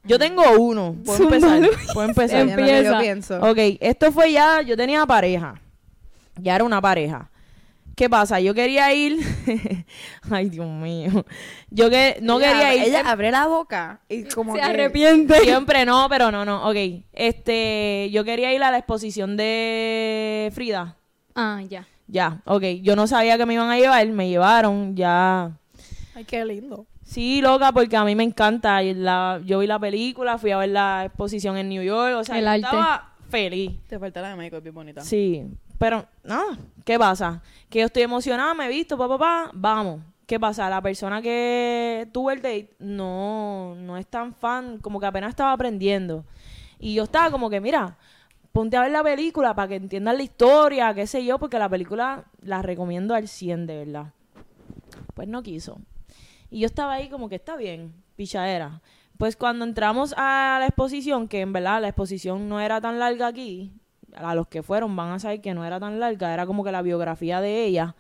[0.05, 0.97] Yo tengo uno.
[1.05, 1.61] Puedo empezar.
[1.93, 2.17] Puedo más?
[2.17, 2.47] empezar.
[2.47, 2.99] Yo Empieza.
[3.01, 3.39] pienso.
[3.51, 5.61] Ok, esto fue ya, yo tenía pareja.
[6.41, 7.29] Ya era una pareja.
[7.97, 8.39] ¿Qué pasa?
[8.41, 9.19] Yo quería ir.
[10.31, 11.25] Ay, Dios mío.
[11.71, 12.83] Yo que no Ella quería ir.
[12.85, 14.65] Ella abre la boca y como Se que...
[14.67, 15.35] arrepiente.
[15.43, 16.69] Siempre no, pero no, no.
[16.69, 16.77] Ok.
[17.15, 20.95] Este, yo quería ir a la exposición de Frida.
[21.35, 21.87] Ah, ya.
[22.07, 22.63] Ya, ok.
[22.83, 25.53] Yo no sabía que me iban a llevar, me llevaron, ya.
[26.15, 26.87] Ay, qué lindo.
[27.03, 28.83] Sí, loca, porque a mí me encanta.
[28.83, 32.37] la- yo vi la película, fui a ver la exposición en New York, o sea,
[32.39, 32.61] El yo arte.
[32.67, 33.73] estaba feliz.
[33.89, 35.01] Te falta la de México, es bien bonita.
[35.01, 35.45] Sí,
[35.79, 37.43] pero nada, ¿qué pasa?
[37.69, 40.01] Que yo estoy emocionada, me he visto, papá, papá, vamos.
[40.27, 40.69] ¿qué pasa?
[40.69, 45.53] La persona que tuvo el date no, no es tan fan, como que apenas estaba
[45.53, 46.25] aprendiendo.
[46.79, 47.97] Y yo estaba como que, mira,
[48.53, 51.69] ponte a ver la película para que entiendas la historia, qué sé yo, porque la
[51.69, 54.13] película la recomiendo al 100, de verdad.
[55.15, 55.79] Pues no quiso.
[56.51, 58.83] Y yo estaba ahí como que está bien, pichadera.
[59.19, 63.29] Pues cuando entramos a la exposición, que en verdad la exposición no era tan larga
[63.29, 63.73] aquí,
[64.17, 66.73] a los que fueron van a saber que no era tan larga, era como que
[66.73, 67.95] la biografía de ella.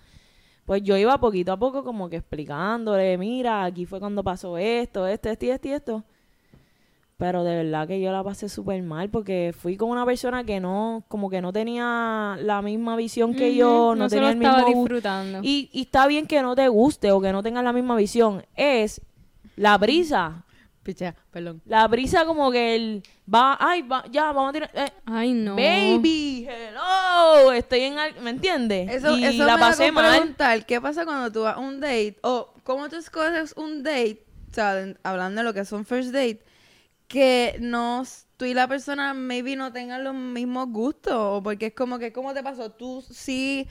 [0.64, 5.06] Pues yo iba poquito a poco como que explicándole, mira, aquí fue cuando pasó esto,
[5.06, 6.04] esto, esto y esto y esto.
[7.18, 10.60] Pero de verdad que yo la pasé súper mal porque fui con una persona que
[10.60, 15.40] no, como que no tenía la misma visión que yo, no, tenía el mismo disfrutando.
[15.42, 18.44] Y, y está bien que no te guste o que no tengas la misma visión.
[18.54, 19.00] Es
[19.54, 20.44] la brisa.
[20.86, 21.60] Picha, perdón.
[21.66, 24.70] La brisa como que el va, ay, va, ya, vamos a tirar.
[24.72, 25.56] eh, Ay, no.
[25.56, 28.88] Baby, hello, estoy en, al- ¿me entiendes?
[28.92, 30.12] Eso, y eso la me pasé mal.
[30.12, 32.16] preguntar, ¿qué pasa cuando tú vas a un date?
[32.22, 36.40] O cómo tú escoges un date, o sea, hablando de lo que son first date,
[37.08, 38.04] que no,
[38.36, 42.12] tú y la persona maybe no tengan los mismos gustos, o porque es como que,
[42.12, 42.70] ¿cómo te pasó?
[42.70, 43.66] Tú sí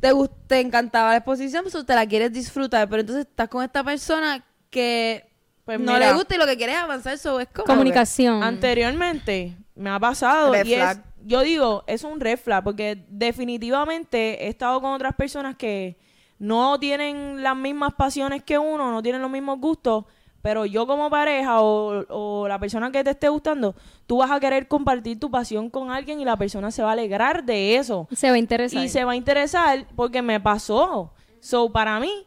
[0.00, 0.10] te,
[0.48, 4.44] te encantaba la exposición, pues te la quieres disfrutar, pero entonces estás con esta persona
[4.68, 5.25] que
[5.66, 7.66] Pues no mira, le gusta y lo que quieres es avanzar, eso es como...
[7.66, 8.42] Comunicación.
[8.42, 14.44] Anteriormente me ha pasado Red y es, yo digo, es un red flag porque definitivamente
[14.44, 15.96] he estado con otras personas que
[16.38, 20.04] no tienen las mismas pasiones que uno, no tienen los mismos gustos,
[20.42, 23.74] pero yo como pareja o, o la persona que te esté gustando,
[24.06, 26.92] tú vas a querer compartir tu pasión con alguien y la persona se va a
[26.92, 28.84] alegrar de eso Se va a interesar.
[28.84, 31.12] y se va a interesar porque me pasó.
[31.40, 32.26] So, para mí,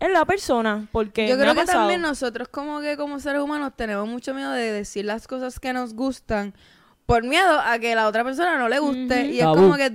[0.00, 1.78] es la persona porque Yo me creo ha que pasado.
[1.80, 5.72] también nosotros como que como seres humanos tenemos mucho miedo de decir las cosas que
[5.72, 6.54] nos gustan
[7.06, 9.56] por miedo a que la otra persona no le guste y es Tabú.
[9.56, 9.92] como que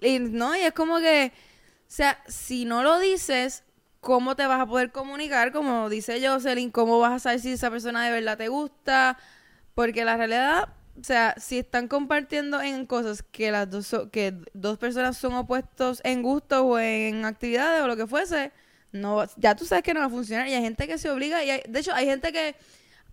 [0.00, 3.64] y no y es como que o sea si no lo dices
[4.00, 7.70] cómo te vas a poder comunicar como dice Jocelyn cómo vas a saber si esa
[7.70, 9.16] persona de verdad te gusta
[9.74, 14.34] porque la realidad o sea, si están compartiendo en cosas que las dos so- que
[14.54, 18.50] dos personas son opuestos en gustos o en actividades o lo que fuese,
[18.92, 21.42] no ya tú sabes que no va a funcionar y hay gente que se obliga
[21.44, 22.54] y hay- de hecho hay gente que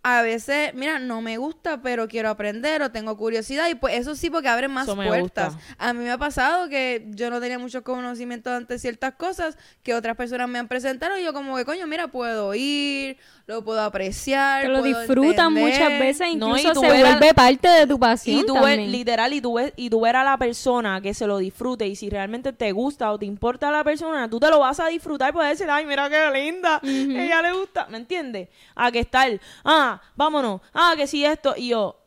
[0.06, 4.16] a veces, mira, no me gusta, pero quiero aprender o tengo curiosidad y pues eso
[4.16, 5.56] sí porque abre más Eso puertas.
[5.78, 9.94] A mí me ha pasado que yo no tenía mucho conocimiento ante ciertas cosas que
[9.94, 13.16] otras personas me han presentado y yo como que coño, mira, puedo ir,
[13.48, 15.64] lo puedo apreciar, Te lo puedo disfrutan entender.
[15.74, 18.92] muchas veces, No, y incluso se vuelve parte de tu pasión Y tú ves, también.
[18.92, 21.96] literal, y tú ves, y tú ver a la persona que se lo disfrute y
[21.96, 25.30] si realmente te gusta o te importa la persona, tú te lo vas a disfrutar
[25.30, 28.50] y puedes decir, ay, mira qué linda, ella le gusta, ¿me entiendes?
[28.76, 29.30] A que estar,
[29.64, 32.00] ah, vámonos, ah, que sí esto, y yo,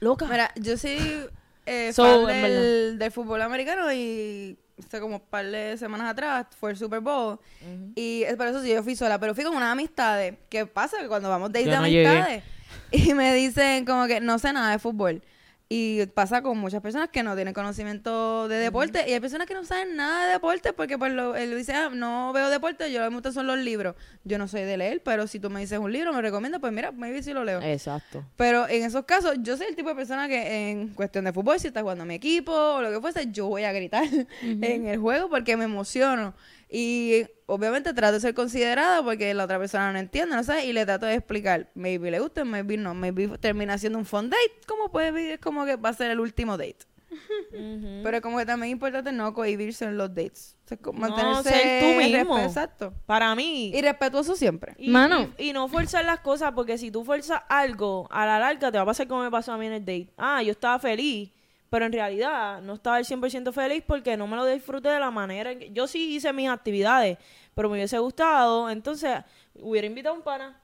[0.00, 0.26] loca.
[0.26, 1.28] Mira, yo soy
[1.66, 6.46] eh, So, fan del, del fútbol americano y hace como un par de semanas atrás
[6.58, 7.38] fue el Super Bowl.
[7.94, 10.34] Y es por eso sí yo fui sola, pero fui con unas amistades.
[10.48, 10.98] ¿Qué pasa?
[11.00, 12.06] Que cuando vamos de de no llegué.
[12.06, 12.44] amistades
[12.90, 15.22] y me dicen como que no sé nada de fútbol.
[15.76, 19.06] Y pasa con muchas personas que no tienen conocimiento de deporte.
[19.08, 21.90] Y hay personas que no saben nada de deporte porque pues lo, él dice, ah,
[21.92, 23.96] no veo deporte, yo lo que me gustan son los libros.
[24.22, 26.72] Yo no soy de leer, pero si tú me dices un libro, me recomiendas, pues
[26.72, 27.60] mira, maybe sí lo leo.
[27.60, 28.24] Exacto.
[28.36, 31.58] Pero en esos casos, yo soy el tipo de persona que en cuestión de fútbol,
[31.58, 34.04] si está jugando a mi equipo o lo que fuese, yo voy a gritar
[34.42, 36.34] en el juego porque me emociono.
[36.70, 40.64] Y obviamente trato de ser considerada porque la otra persona no entiende, ¿no sabes?
[40.64, 41.70] Y le trato de explicar.
[41.74, 42.94] Maybe le gusta, maybe no.
[42.94, 44.52] Maybe termina siendo un fun date.
[44.66, 46.78] Como puede es como que va a ser el último date.
[48.02, 50.56] Pero como que también es importante no cohibirse en los dates.
[50.64, 52.38] O sea, como No, mantenerse ser tú mismo.
[52.38, 52.92] Exacto.
[53.06, 54.74] Para mí, Y respetuoso siempre.
[54.78, 55.32] Y, Mano.
[55.38, 58.78] y- y no forzar las cosas, porque si tú fuerzas algo, a la larga te
[58.78, 60.08] va a pasar como me pasó a mí en el date.
[60.16, 61.30] Ah, yo estaba feliz,
[61.74, 65.10] pero en realidad no estaba el 100% feliz porque no me lo disfruté de la
[65.10, 65.72] manera en que...
[65.72, 67.18] Yo sí hice mis actividades,
[67.52, 69.24] pero me hubiese gustado, entonces
[69.56, 70.60] hubiera invitado a un pana.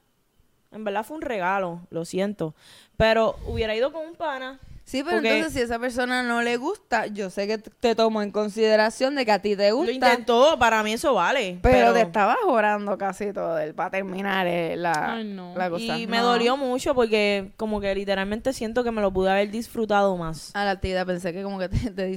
[0.71, 2.55] En verdad fue un regalo, lo siento.
[2.97, 4.61] Pero hubiera ido con un pana.
[4.91, 7.95] Sí, pero Porque- entonces si a esa persona no le gusta, yo sé que te
[7.95, 11.61] tomo en consideración de que a ti te Lo gusta, intentó, para mí eso vale.
[11.63, 15.55] pero, te estabas orando casi todo el para terminar eh, la, Ay, no.
[15.57, 15.97] la cosa.
[15.97, 20.17] Y me dolió mucho porque como que literalmente siento que me lo pude haber disfrutado
[20.17, 20.51] más.
[20.57, 22.11] A la actividad pensé que como que te,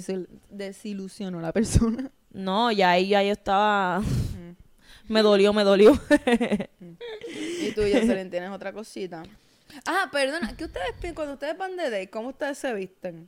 [0.50, 2.10] desilusionó la persona.
[2.32, 4.02] No, ya ahí ya yo estaba...
[5.08, 5.92] me dolió, me dolió.
[7.62, 9.22] Y tú, Jocelyn, tienes otra cosita.
[9.86, 13.28] Ah, perdona, ¿qué ustedes pi- cuando ustedes van de date, cómo ustedes se visten?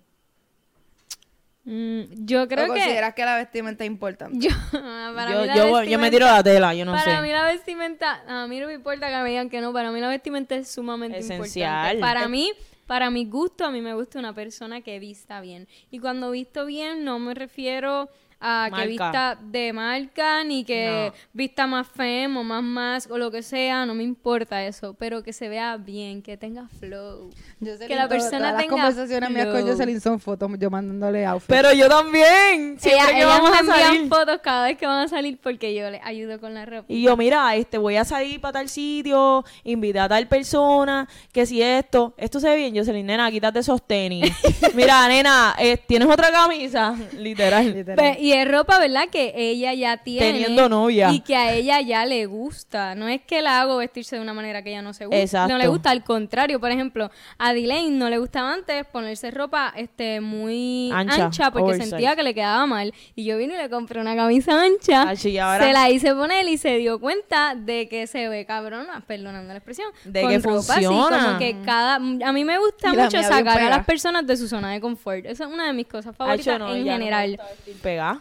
[1.63, 2.79] Mm, yo creo ¿O que...
[2.79, 4.38] consideras que la vestimenta es importante?
[4.39, 7.15] Yo, para yo, mí la yo, voy- yo me tiro la tela, yo no para
[7.17, 7.21] sé.
[7.23, 9.99] mí la vestimenta, a mí no me importa que me digan que no, para mí
[9.99, 11.95] la vestimenta es sumamente Esencial.
[11.95, 12.01] importante.
[12.01, 12.51] Para mí,
[12.86, 15.67] para mi gusto, a mí me gusta una persona que vista bien.
[15.89, 21.13] Y cuando visto bien, no me refiero a que vista de marca, ni que No.
[21.34, 25.24] vista más fem o más más o lo que sea, no me importa eso, pero
[25.24, 27.30] que se vea bien, que tenga flow.
[27.60, 29.62] Jocelyn, Que la persona todas las tenga conversaciones mías con.
[29.67, 31.48] Jocelyn son fotos yo mandándole outfits.
[31.48, 32.78] Pero yo también.
[32.80, 34.10] Siempre Ella- que ellas vamos a salir.
[34.10, 36.86] fotos cada vez que van a salir porque yo les ayudo con la ropa.
[36.88, 41.45] Y yo, mira, este, voy a salir para tal sitio, invité a tal persona, que
[41.45, 44.32] si esto, esto se ve bien, Jocelyn, nena, quítate esos tenis.
[44.76, 46.95] mira, nena, eh, ¿tienes otra camisa?
[47.17, 47.74] Literal.
[47.74, 47.95] Literal.
[47.95, 49.08] Pe- y es ropa, ¿verdad?
[49.12, 50.32] Que ella ya tiene.
[50.32, 51.12] Teniendo novia.
[51.12, 52.95] Y que a ella ya le gusta.
[52.95, 55.19] No es que la hago vestirse de una manera que ella no se gusta.
[55.19, 55.54] Exacto.
[55.54, 56.60] No le gusta, al contrario.
[56.60, 61.65] Por ejemplo, a Delane no le gustaba antes ponerse ropa este muy Ancha, ancha, porque
[61.65, 61.89] oversize.
[61.89, 62.93] sentía que le quedaba mal.
[63.15, 65.08] Y yo vine y le compré una camisa ancha.
[65.10, 69.04] Ay, ahora- Se la hice poner y se dio cuenta de que se ve cabrona,
[69.06, 69.88] perdonando la expresión.
[70.04, 71.26] De con que ropa así, funciona.
[71.26, 71.95] como que cada.
[71.95, 75.26] A mí me gusta mucho sacar a las personas de su zona de confort.
[75.26, 77.06] Esa es una de mis cosas favoritas no, en ya no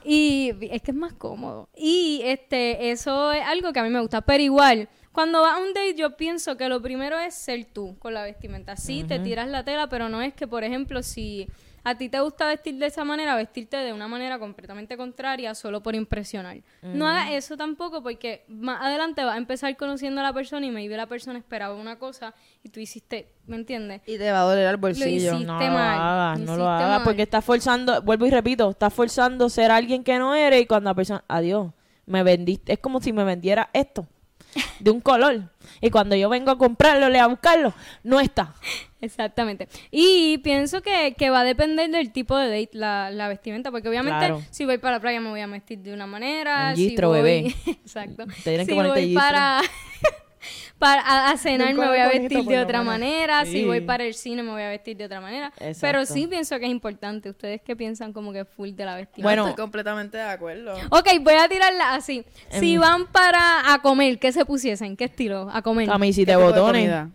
[0.04, 1.68] Y es que es más cómodo.
[1.76, 4.22] Y este, eso es algo que a mí me gusta.
[4.22, 7.96] Pero igual, cuando vas a un date, yo pienso que lo primero es ser tú
[7.98, 8.76] con la vestimenta.
[8.76, 11.48] Sí, te tiras la tela, pero no es que, por ejemplo, si
[11.84, 15.82] a ti te gusta vestir de esa manera, vestirte de una manera completamente contraria solo
[15.82, 16.56] por impresionar.
[16.82, 20.70] No hagas eso tampoco porque más adelante vas a empezar conociendo a la persona y
[20.70, 24.00] maybe la persona esperaba una cosa y tú hiciste, ¿me entiendes?
[24.06, 25.34] Y te va a doler el Lo bolsillo.
[25.34, 27.02] hiciste No mal, lo hagas, lo no lo hagas, mal.
[27.04, 30.90] porque estás forzando, vuelvo y repito, estás forzando ser alguien que no eres y cuando
[30.90, 31.70] la persona, adiós,
[32.06, 34.06] me vendiste, es como si me vendiera esto,
[34.78, 38.54] de un color, y cuando yo vengo a comprarlo, le a buscarlo, no está.
[39.00, 39.68] Exactamente.
[39.90, 43.88] Y pienso que, que va a depender del tipo de date, la, la vestimenta, porque
[43.88, 44.42] obviamente Claro.
[44.50, 46.70] si voy para la playa me voy a vestir de una manera.
[46.70, 47.54] Un si gistro, voy- bebé.
[47.66, 48.24] Exacto.
[48.42, 49.20] Tienen que si ponerte voy gistro.
[49.22, 49.60] para,
[50.78, 54.04] para a, a cenar me voy a vestir bonito, de otra manera, si voy para
[54.04, 55.52] el cine me voy a vestir de otra manera.
[55.56, 55.78] Exacto.
[55.80, 57.30] Pero sí pienso que es importante.
[57.30, 59.22] ¿Ustedes qué piensan como que full de la vestimenta?
[59.28, 59.48] Bueno.
[59.48, 60.74] Estoy completamente de acuerdo.
[60.90, 62.24] Ok, voy a tirarla así.
[62.50, 62.80] Si Em.
[62.80, 64.96] van para a comer, ¿qué se pusiesen?
[64.96, 65.48] ¿Qué estilo?
[65.52, 65.88] A comer.
[65.88, 67.08] Camisita de ¿Qué tipo de botones?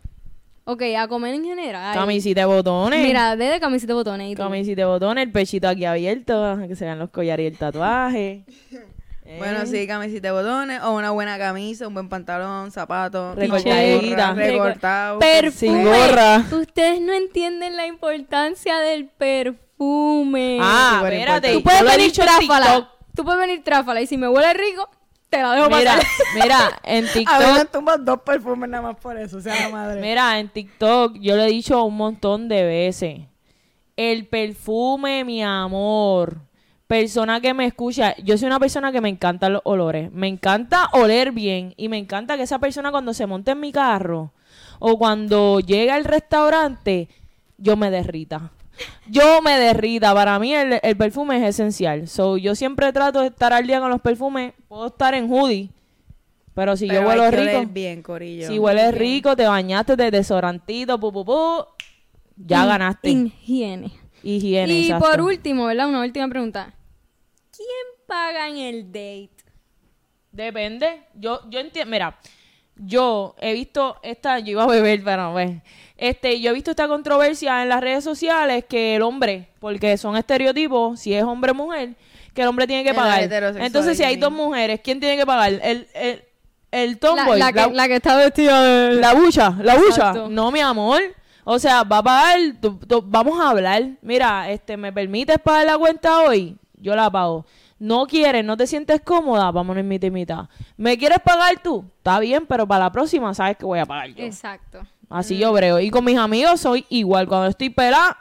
[0.65, 1.95] Ok, a comer en general.
[1.95, 4.31] camisita de botones, Mira, de camiseta de botones.
[4.31, 7.57] ¿y camisita de botones, el pechito aquí abierto, que se vean los collares y el
[7.57, 8.43] tatuaje.
[9.37, 14.33] Bueno, sí, camisita de botones o una buena camisa, un buen pantalón, zapatos, Recortadita.
[14.33, 15.19] recortado.
[15.19, 15.51] Perfume.
[15.51, 16.45] Sin gorra.
[16.51, 20.57] Ustedes no entienden la importancia del perfume.
[20.61, 22.89] Ah, espérate, tú puedes lo venir tráfala.
[23.15, 24.89] Tú puedes venir tráfala y si me huele rico,
[25.29, 26.07] te la dejo Mira, pasar.
[26.35, 29.69] mira, en A TikTok me tumban dos perfumes nada más por eso, o sea, la
[29.69, 30.01] madre.
[30.01, 33.19] Mira, en TikTok yo le he dicho un montón de veces.
[33.95, 36.48] El perfume, mi amor.
[36.89, 38.15] Persona que me escucha.
[38.17, 40.11] Yo soy una persona que me encantan los olores.
[40.11, 41.75] Me encanta oler bien.
[41.77, 44.33] Y me encanta que esa persona cuando se monte en mi carro
[44.79, 47.07] o cuando llega al restaurante,
[47.59, 48.49] yo me derrita.
[49.07, 50.15] Yo me derrita.
[50.15, 52.07] Para mí el, el perfume es esencial.
[52.07, 54.53] So, yo siempre trato de estar al día con los perfumes.
[54.67, 55.69] Puedo estar en hoodie.
[56.55, 57.65] Pero si Pero yo huelo rico.
[57.71, 58.47] bien, corillo.
[58.47, 61.65] Si hueles rico, te bañaste de desodorantito, pu, pu, pu,
[62.35, 63.11] ya ganaste.
[63.11, 63.91] Higiene.
[64.23, 65.05] Higiene, Y exacto.
[65.07, 65.87] por último, ¿verdad?
[65.87, 66.73] Una última pregunta.
[67.59, 69.29] ¿Quién paga en el date?
[70.31, 71.03] Depende.
[71.15, 71.91] Yo, yo entiendo.
[71.91, 72.17] Mira,
[72.75, 74.39] yo he visto esta.
[74.39, 75.51] Yo iba a beber, pero pues.
[75.97, 80.15] Este, yo he visto esta controversia en las redes sociales que el hombre, porque son
[80.15, 81.95] estereotipos, si es hombre o mujer,
[82.33, 83.21] que el hombre tiene que pagar.
[83.57, 85.51] Entonces, si hay dos mujeres, ¿quién tiene que pagar?
[85.61, 86.23] El, el,
[86.71, 87.37] el La, tomboy.
[87.39, 88.95] la que, la- la que está vestida de...
[88.95, 89.87] La bucha, la bucha.
[89.89, 90.29] Exacto.
[90.29, 91.01] No, mi amor.
[91.43, 93.83] O sea, va a pagar, tú- tú- vamos a hablar.
[94.01, 96.55] Mira, este, ¿me permites pagar la cuenta hoy?
[96.79, 97.45] Yo la pago.
[97.77, 100.49] No quieres, no te sientes cómoda, vámonos en mitad y mitad.
[100.77, 101.85] ¿Me quieres pagar tú?
[101.97, 104.23] Está bien, pero para la próxima sabes que voy a pagar yo.
[104.25, 104.81] Exacto.
[105.09, 105.79] Así yo brego.
[105.79, 107.27] Y con mis amigos soy igual.
[107.27, 108.17] Cuando estoy pelada,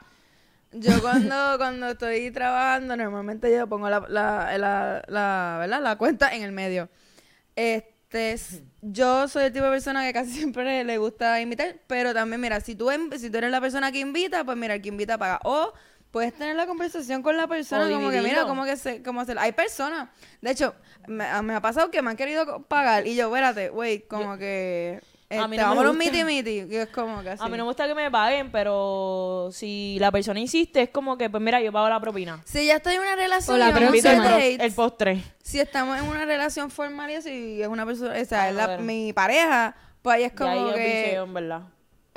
[0.72, 5.82] Yo cuando, cuando estoy trabajando, normalmente yo pongo la, la, la, la, ¿verdad?
[5.82, 6.88] la cuenta en el medio.
[7.56, 8.36] Este,
[8.80, 12.60] yo soy el tipo de persona que casi siempre le gusta invitar, pero también, mira,
[12.60, 15.40] si tú, si tú eres la persona que invita, pues mira, el que invita paga.
[15.44, 15.72] O
[16.10, 19.20] puedes tener la conversación con la persona, O como que mira, como que se, cómo
[19.20, 19.38] hacer.
[19.38, 20.08] Hay personas,
[20.40, 20.74] de hecho,
[21.06, 24.36] me, a- me ha pasado que me han querido pagar y yo, espérate, güey, como
[24.38, 26.10] que, A mí este, no me vámonos gusta.
[26.12, 27.42] miti miti, es como que así.
[27.42, 31.18] a mí no me gusta que me paguen, pero si la persona insiste, es como
[31.18, 32.40] que, pues mira, yo pago la propina.
[32.46, 35.22] Si ya estoy en una relación O la vamos a el, postre.
[35.42, 38.54] si estamos en una relación formal y así, es una persona, o sea, Ah, es
[38.54, 41.14] la- mi pareja, pues ahí es Y ahí como es que...
[41.16, 41.62] en verdad.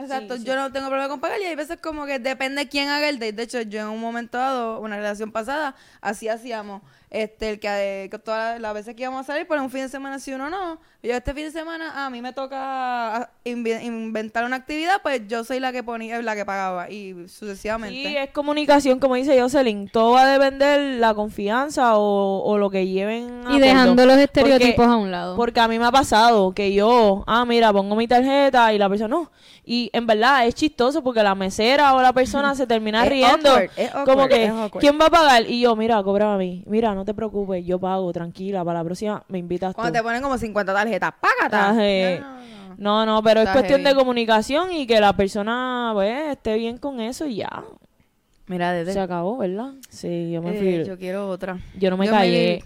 [0.03, 2.89] Exacto, Sí, yo no tengo problema con pagar y hay veces como que depende quién
[2.89, 3.33] haga el date.
[3.33, 6.81] De hecho, yo en un momento dado, una relación pasada, así hacíamos.
[7.12, 7.67] Este, el que,
[8.06, 10.34] eh, que todas las veces que íbamos a salir, por un fin de semana sí
[10.34, 10.80] uno no.
[11.04, 15.43] Yo este fin de semana a mí me toca ah, inventar una actividad, pues yo
[15.43, 17.95] soy la que ponía, la que pagaba y sucesivamente.
[18.08, 19.89] Sí, es comunicación, como dice Jocelyn.
[19.89, 24.15] Todo va a depender la confianza o, o lo que lleven a Y dejando los
[24.17, 25.36] Porque- estereotipos a un lado.
[25.36, 28.88] Porque a mí me ha pasado que yo, ah, mira, pongo mi tarjeta y la
[28.88, 29.32] persona no.
[29.65, 33.50] Y en verdad es chistoso porque la mesera o la persona se termina Es riendo.
[33.50, 34.54] awkward, es awkward, como que, es.
[34.80, 35.50] ¿quién va a pagar?
[35.50, 36.63] Y yo, mira, cobra a mí.
[36.67, 38.63] Mira, no te preocupes, yo pago, tranquila.
[38.63, 39.97] Para la próxima me invitas Cuando tú.
[39.97, 41.69] te ponen como 50 tarjetas, págata.
[41.69, 42.41] Ah, No, no, no.
[42.77, 46.99] No, no, pero es cuestión de comunicación y que la persona, pues, esté bien con
[46.99, 47.63] eso y ya.
[48.47, 49.73] Mira, desde Se acabó, ¿verdad?
[49.89, 50.85] Sí, yo me eh, fui.
[50.85, 51.59] yo quiero otra.
[51.77, 52.63] Yo no me yo callé.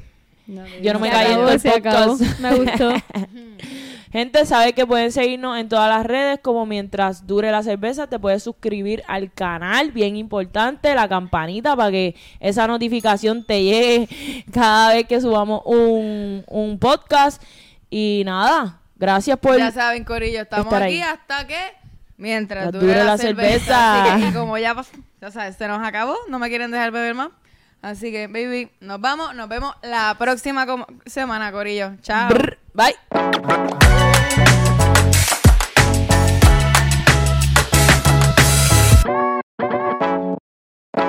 [0.81, 2.17] Yo no me callé en acabó, todo el se acabó.
[2.17, 2.39] podcast.
[2.39, 2.89] Me gustó.
[4.15, 8.07] Gente, sabe que pueden seguirnos en todas las redes como mientras dure la cerveza.
[8.07, 14.07] Te puedes suscribir al canal, bien importante, la campanita para que esa notificación te llegue
[14.53, 17.43] cada vez que subamos un, un podcast.
[17.89, 19.57] Y nada, gracias por...
[19.57, 21.01] ya saben, Corillo, estamos estar aquí ahí.
[21.01, 21.59] hasta que
[22.15, 23.57] mientras Dure dure, la cerveza.
[23.57, 24.13] cerveza.
[24.13, 26.91] Así que, y como ya pasó, ya sabes, se nos acabó, no me quieren dejar
[26.91, 27.31] beber más.
[27.81, 30.65] Así que, baby, nos vamos, nos vemos la próxima
[31.05, 31.91] semana, Corillo.
[32.01, 32.29] Chao.
[32.29, 34.04] Brr, bye.